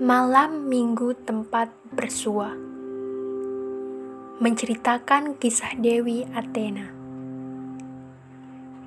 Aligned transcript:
Malam 0.00 0.64
Minggu 0.64 1.12
Tempat 1.12 1.68
Bersua. 1.92 2.56
Menceritakan 4.40 5.36
kisah 5.36 5.76
Dewi 5.76 6.24
Athena. 6.32 6.88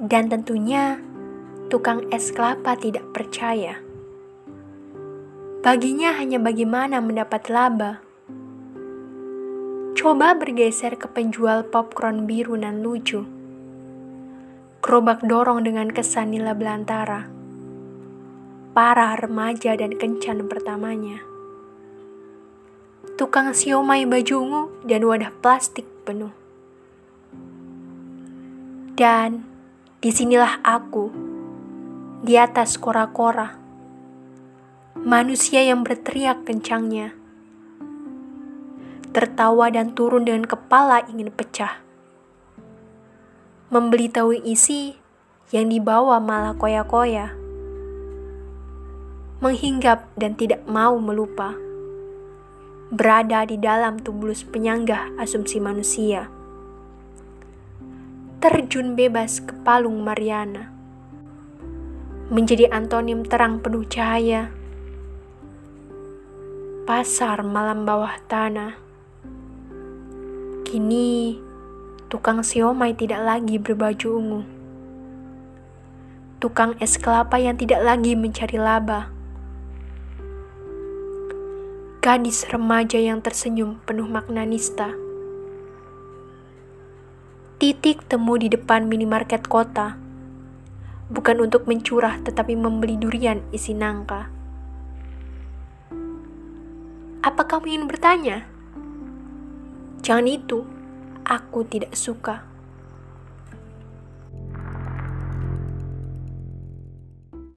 Dan 0.02 0.34
tentunya 0.34 0.98
tukang 1.70 2.10
es 2.10 2.34
kelapa 2.34 2.74
tidak 2.74 3.06
percaya. 3.14 3.78
Baginya 5.62 6.18
hanya 6.18 6.42
bagaimana 6.42 6.98
mendapat 6.98 7.46
laba. 7.46 8.02
Coba 9.94 10.34
bergeser 10.34 10.98
ke 10.98 11.06
penjual 11.14 11.62
popcorn 11.70 12.26
biru 12.26 12.58
dan 12.58 12.82
lucu. 12.82 13.22
Gerobak 14.82 15.22
dorong 15.22 15.62
dengan 15.62 15.94
kesan 15.94 16.34
nila 16.34 16.58
belantara 16.58 17.43
para 18.74 19.14
remaja 19.14 19.78
dan 19.78 19.94
kencan 19.94 20.50
pertamanya. 20.50 21.22
Tukang 23.14 23.54
siomay 23.54 24.10
baju 24.10 24.34
ungu 24.42 24.64
dan 24.82 25.06
wadah 25.06 25.30
plastik 25.46 25.86
penuh. 26.02 26.34
Dan 28.98 29.46
di 30.02 30.10
sinilah 30.10 30.66
aku, 30.66 31.14
di 32.26 32.34
atas 32.34 32.82
kora-kora, 32.82 33.54
manusia 34.98 35.62
yang 35.62 35.86
berteriak 35.86 36.42
kencangnya, 36.42 37.14
tertawa 39.14 39.70
dan 39.70 39.94
turun 39.94 40.26
dengan 40.26 40.50
kepala 40.50 41.06
ingin 41.06 41.30
pecah. 41.30 41.78
Membeli 43.70 44.10
tahu 44.10 44.34
isi 44.34 44.98
yang 45.54 45.70
dibawa 45.70 46.18
malah 46.18 46.58
koya-koya 46.58 47.43
menghinggap 49.44 50.08
dan 50.16 50.40
tidak 50.40 50.64
mau 50.64 50.96
melupa. 51.04 51.52
Berada 52.96 53.44
di 53.44 53.60
dalam 53.60 54.00
tubulus 54.00 54.40
penyanggah 54.48 55.12
asumsi 55.20 55.60
manusia. 55.60 56.32
Terjun 58.40 58.96
bebas 58.96 59.44
ke 59.44 59.52
palung 59.68 60.00
Mariana. 60.00 60.72
Menjadi 62.32 62.72
antonim 62.72 63.28
terang 63.28 63.60
penuh 63.60 63.84
cahaya. 63.84 64.48
Pasar 66.88 67.44
malam 67.44 67.84
bawah 67.84 68.16
tanah. 68.32 68.80
Kini 70.64 71.36
tukang 72.08 72.48
siomay 72.48 72.96
tidak 72.96 73.20
lagi 73.20 73.60
berbaju 73.60 74.08
ungu 74.16 74.42
tukang 76.44 76.76
es 76.84 77.00
kelapa 77.00 77.40
yang 77.40 77.56
tidak 77.56 77.80
lagi 77.80 78.20
mencari 78.20 78.60
laba 78.60 79.23
gadis 82.04 82.44
remaja 82.52 83.00
yang 83.00 83.24
tersenyum 83.24 83.80
penuh 83.88 84.04
makna 84.04 84.44
nista. 84.44 84.92
Titik 87.64 88.04
temu 88.12 88.36
di 88.36 88.52
depan 88.52 88.92
minimarket 88.92 89.48
kota, 89.48 89.96
bukan 91.08 91.48
untuk 91.48 91.64
mencurah 91.64 92.20
tetapi 92.20 92.60
membeli 92.60 93.00
durian 93.00 93.40
isi 93.56 93.72
nangka. 93.72 94.28
Apa 97.24 97.42
kamu 97.48 97.72
ingin 97.72 97.88
bertanya? 97.88 98.38
Jangan 100.04 100.28
itu, 100.28 100.68
aku 101.24 101.64
tidak 101.64 101.96
suka. 101.96 102.53